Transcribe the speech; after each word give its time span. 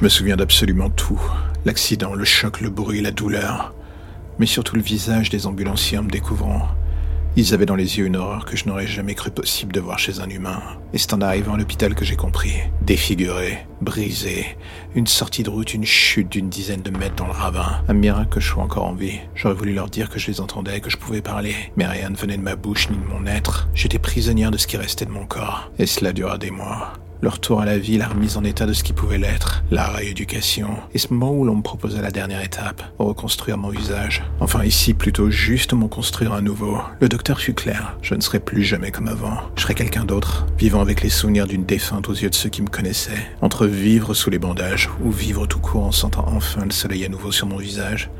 Je 0.00 0.04
me 0.06 0.08
souviens 0.08 0.36
d'absolument 0.36 0.88
tout. 0.88 1.20
L'accident, 1.66 2.14
le 2.14 2.24
choc, 2.24 2.62
le 2.62 2.70
bruit, 2.70 3.02
la 3.02 3.10
douleur. 3.10 3.74
Mais 4.38 4.46
surtout 4.46 4.74
le 4.74 4.80
visage 4.80 5.28
des 5.28 5.46
ambulanciers 5.46 5.98
en 5.98 6.04
me 6.04 6.08
découvrant. 6.08 6.68
Ils 7.36 7.52
avaient 7.52 7.66
dans 7.66 7.76
les 7.76 7.98
yeux 7.98 8.06
une 8.06 8.16
horreur 8.16 8.46
que 8.46 8.56
je 8.56 8.64
n'aurais 8.64 8.86
jamais 8.86 9.14
cru 9.14 9.30
possible 9.30 9.74
de 9.74 9.80
voir 9.80 9.98
chez 9.98 10.20
un 10.20 10.30
humain. 10.30 10.62
Et 10.94 10.98
c'est 10.98 11.12
en 11.12 11.20
arrivant 11.20 11.52
à 11.52 11.58
l'hôpital 11.58 11.94
que 11.94 12.06
j'ai 12.06 12.16
compris. 12.16 12.54
Défiguré, 12.80 13.66
brisé, 13.82 14.56
une 14.94 15.06
sortie 15.06 15.42
de 15.42 15.50
route, 15.50 15.74
une 15.74 15.84
chute 15.84 16.32
d'une 16.32 16.48
dizaine 16.48 16.80
de 16.80 16.90
mètres 16.90 17.16
dans 17.16 17.26
le 17.26 17.32
ravin. 17.32 17.82
Un 17.86 17.92
miracle 17.92 18.30
que 18.30 18.40
je 18.40 18.48
sois 18.48 18.62
encore 18.62 18.86
en 18.86 18.94
vie. 18.94 19.20
J'aurais 19.34 19.52
voulu 19.52 19.74
leur 19.74 19.90
dire 19.90 20.08
que 20.08 20.18
je 20.18 20.28
les 20.28 20.40
entendais, 20.40 20.80
que 20.80 20.88
je 20.88 20.96
pouvais 20.96 21.20
parler. 21.20 21.54
Mais 21.76 21.86
rien 21.86 22.08
ne 22.08 22.16
venait 22.16 22.38
de 22.38 22.42
ma 22.42 22.56
bouche 22.56 22.88
ni 22.88 22.96
de 22.96 23.04
mon 23.04 23.26
être. 23.26 23.68
J'étais 23.74 23.98
prisonnière 23.98 24.50
de 24.50 24.56
ce 24.56 24.66
qui 24.66 24.78
restait 24.78 25.04
de 25.04 25.10
mon 25.10 25.26
corps. 25.26 25.70
Et 25.78 25.84
cela 25.84 26.14
dura 26.14 26.38
des 26.38 26.50
mois. 26.50 26.94
Le 27.22 27.28
retour 27.28 27.60
à 27.60 27.66
la 27.66 27.78
vie, 27.78 27.98
la 27.98 28.08
remise 28.08 28.38
en 28.38 28.44
état 28.44 28.64
de 28.64 28.72
ce 28.72 28.82
qui 28.82 28.94
pouvait 28.94 29.18
l'être, 29.18 29.62
la 29.70 29.86
rééducation, 29.88 30.70
et 30.94 30.98
ce 30.98 31.12
moment 31.12 31.32
où 31.32 31.44
l'on 31.44 31.56
me 31.56 31.62
proposait 31.62 32.00
la 32.00 32.10
dernière 32.10 32.42
étape, 32.42 32.82
reconstruire 32.98 33.58
mon 33.58 33.68
visage. 33.68 34.22
Enfin 34.40 34.64
ici, 34.64 34.94
plutôt 34.94 35.30
juste 35.30 35.74
m'en 35.74 35.88
construire 35.88 36.32
un 36.32 36.40
nouveau. 36.40 36.78
Le 36.98 37.10
docteur 37.10 37.38
fut 37.38 37.52
clair, 37.52 37.98
je 38.00 38.14
ne 38.14 38.22
serai 38.22 38.40
plus 38.40 38.64
jamais 38.64 38.90
comme 38.90 39.08
avant. 39.08 39.36
Je 39.56 39.62
serai 39.62 39.74
quelqu'un 39.74 40.06
d'autre, 40.06 40.46
vivant 40.58 40.80
avec 40.80 41.02
les 41.02 41.10
souvenirs 41.10 41.46
d'une 41.46 41.66
défunte 41.66 42.08
aux 42.08 42.14
yeux 42.14 42.30
de 42.30 42.34
ceux 42.34 42.48
qui 42.48 42.62
me 42.62 42.68
connaissaient. 42.68 43.28
Entre 43.42 43.66
vivre 43.66 44.14
sous 44.14 44.30
les 44.30 44.38
bandages, 44.38 44.88
ou 45.04 45.10
vivre 45.10 45.46
tout 45.46 45.60
court 45.60 45.84
en 45.84 45.92
sentant 45.92 46.24
enfin 46.26 46.64
le 46.64 46.70
soleil 46.70 47.04
à 47.04 47.10
nouveau 47.10 47.32
sur 47.32 47.46
mon 47.46 47.58
visage. 47.58 48.10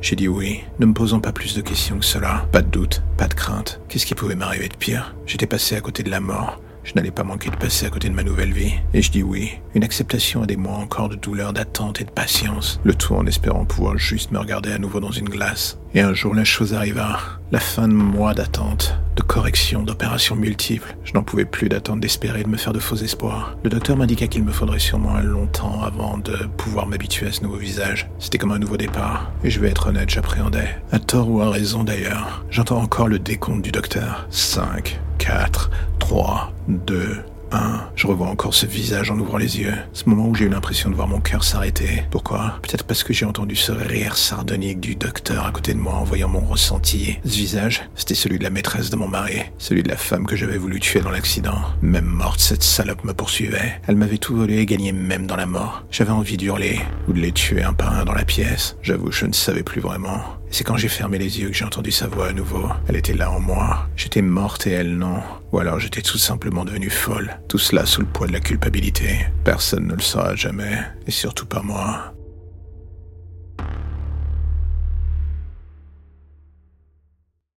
J'ai 0.00 0.16
dit 0.16 0.28
oui, 0.28 0.60
ne 0.78 0.86
me 0.86 0.94
posant 0.94 1.20
pas 1.20 1.32
plus 1.32 1.54
de 1.54 1.60
questions 1.60 1.98
que 1.98 2.04
cela. 2.04 2.46
Pas 2.52 2.62
de 2.62 2.70
doute, 2.70 3.02
pas 3.18 3.28
de 3.28 3.34
crainte. 3.34 3.80
Qu'est-ce 3.88 4.06
qui 4.06 4.14
pouvait 4.14 4.36
m'arriver 4.36 4.68
de 4.68 4.76
pire? 4.76 5.14
J'étais 5.26 5.46
passé 5.46 5.76
à 5.76 5.80
côté 5.80 6.02
de 6.02 6.10
la 6.10 6.20
mort. 6.20 6.60
Je 6.84 6.94
n'allais 6.94 7.10
pas 7.10 7.24
manquer 7.24 7.50
de 7.50 7.56
passer 7.56 7.86
à 7.86 7.90
côté 7.90 8.08
de 8.08 8.14
ma 8.14 8.22
nouvelle 8.22 8.52
vie. 8.52 8.72
Et 8.94 9.02
je 9.02 9.10
dis 9.10 9.22
oui. 9.22 9.52
Une 9.74 9.84
acceptation 9.84 10.42
à 10.42 10.46
des 10.46 10.56
mois 10.56 10.76
encore 10.76 11.08
de 11.08 11.16
douleur, 11.16 11.52
d'attente 11.52 12.00
et 12.00 12.04
de 12.04 12.10
patience. 12.10 12.80
Le 12.84 12.94
tout 12.94 13.14
en 13.14 13.26
espérant 13.26 13.64
pouvoir 13.64 13.98
juste 13.98 14.30
me 14.30 14.38
regarder 14.38 14.72
à 14.72 14.78
nouveau 14.78 15.00
dans 15.00 15.10
une 15.10 15.28
glace. 15.28 15.78
Et 15.94 16.00
un 16.00 16.12
jour, 16.14 16.34
la 16.34 16.44
chose 16.44 16.74
arriva. 16.74 17.18
La 17.50 17.60
fin 17.60 17.88
de 17.88 17.94
mois 17.94 18.34
d'attente, 18.34 18.94
de 19.16 19.22
correction, 19.22 19.82
d'opérations 19.82 20.36
multiples. 20.36 20.96
Je 21.02 21.14
n'en 21.14 21.22
pouvais 21.22 21.46
plus 21.46 21.68
d'attendre, 21.68 22.00
d'espérer, 22.00 22.42
de 22.42 22.48
me 22.48 22.58
faire 22.58 22.74
de 22.74 22.78
faux 22.78 22.96
espoirs. 22.96 23.56
Le 23.64 23.70
docteur 23.70 23.96
m'indiqua 23.96 24.26
qu'il 24.26 24.44
me 24.44 24.52
faudrait 24.52 24.78
sûrement 24.78 25.14
un 25.14 25.22
long 25.22 25.46
temps 25.46 25.82
avant 25.82 26.18
de 26.18 26.36
pouvoir 26.56 26.86
m'habituer 26.86 27.26
à 27.26 27.32
ce 27.32 27.42
nouveau 27.42 27.56
visage. 27.56 28.10
C'était 28.18 28.38
comme 28.38 28.52
un 28.52 28.58
nouveau 28.58 28.76
départ. 28.76 29.32
Et 29.44 29.50
je 29.50 29.60
vais 29.60 29.68
être 29.70 29.88
honnête, 29.88 30.10
j'appréhendais. 30.10 30.76
À 30.92 30.98
tort 30.98 31.30
ou 31.30 31.40
à 31.40 31.50
raison 31.50 31.84
d'ailleurs. 31.84 32.44
J'entends 32.50 32.82
encore 32.82 33.08
le 33.08 33.18
décompte 33.18 33.62
du 33.62 33.72
docteur. 33.72 34.26
5, 34.30 35.00
4, 35.18 35.70
3, 36.08 36.50
2, 36.68 37.18
1. 37.52 37.90
Je 37.94 38.06
revois 38.06 38.28
encore 38.28 38.54
ce 38.54 38.64
visage 38.64 39.10
en 39.10 39.18
ouvrant 39.18 39.36
les 39.36 39.60
yeux. 39.60 39.74
Ce 39.92 40.08
moment 40.08 40.26
où 40.26 40.34
j'ai 40.34 40.46
eu 40.46 40.48
l'impression 40.48 40.88
de 40.88 40.94
voir 40.94 41.06
mon 41.06 41.20
cœur 41.20 41.44
s'arrêter. 41.44 42.02
Pourquoi? 42.10 42.58
Peut-être 42.62 42.84
parce 42.84 43.04
que 43.04 43.12
j'ai 43.12 43.26
entendu 43.26 43.54
ce 43.54 43.72
rire 43.72 44.16
sardonique 44.16 44.80
du 44.80 44.96
docteur 44.96 45.44
à 45.44 45.52
côté 45.52 45.74
de 45.74 45.78
moi 45.78 45.92
en 45.92 46.04
voyant 46.04 46.28
mon 46.28 46.40
ressenti. 46.40 47.18
Ce 47.26 47.36
visage, 47.36 47.90
c'était 47.94 48.14
celui 48.14 48.38
de 48.38 48.44
la 48.44 48.48
maîtresse 48.48 48.88
de 48.88 48.96
mon 48.96 49.06
mari. 49.06 49.42
Celui 49.58 49.82
de 49.82 49.90
la 49.90 49.98
femme 49.98 50.24
que 50.24 50.34
j'avais 50.34 50.56
voulu 50.56 50.80
tuer 50.80 51.00
dans 51.00 51.10
l'accident. 51.10 51.60
Même 51.82 52.06
morte, 52.06 52.40
cette 52.40 52.62
salope 52.62 53.04
me 53.04 53.12
poursuivait. 53.12 53.78
Elle 53.86 53.96
m'avait 53.96 54.16
tout 54.16 54.34
volé 54.34 54.60
et 54.60 54.66
gagné 54.66 54.92
même 54.92 55.26
dans 55.26 55.36
la 55.36 55.44
mort. 55.44 55.84
J'avais 55.90 56.12
envie 56.12 56.38
d'hurler 56.38 56.80
ou 57.06 57.12
de 57.12 57.20
les 57.20 57.32
tuer 57.32 57.62
un 57.62 57.74
par 57.74 57.92
un 57.92 58.06
dans 58.06 58.14
la 58.14 58.24
pièce. 58.24 58.78
J'avoue, 58.80 59.12
je 59.12 59.26
ne 59.26 59.34
savais 59.34 59.62
plus 59.62 59.82
vraiment. 59.82 60.37
C'est 60.50 60.64
quand 60.64 60.76
j'ai 60.76 60.88
fermé 60.88 61.18
les 61.18 61.40
yeux 61.40 61.48
que 61.48 61.54
j'ai 61.54 61.64
entendu 61.64 61.90
sa 61.90 62.06
voix 62.06 62.28
à 62.28 62.32
nouveau. 62.32 62.68
Elle 62.88 62.96
était 62.96 63.14
là 63.14 63.30
en 63.30 63.40
moi. 63.40 63.88
J'étais 63.96 64.22
morte 64.22 64.66
et 64.66 64.72
elle 64.72 64.96
non. 64.96 65.20
Ou 65.52 65.58
alors 65.58 65.78
j'étais 65.78 66.02
tout 66.02 66.18
simplement 66.18 66.64
devenue 66.64 66.90
folle. 66.90 67.38
Tout 67.48 67.58
cela 67.58 67.86
sous 67.86 68.00
le 68.00 68.06
poids 68.06 68.26
de 68.26 68.32
la 68.32 68.40
culpabilité. 68.40 69.26
Personne 69.44 69.86
ne 69.86 69.94
le 69.94 70.00
saura 70.00 70.34
jamais. 70.34 70.78
Et 71.06 71.10
surtout 71.10 71.46
pas 71.46 71.62
moi. 71.62 72.14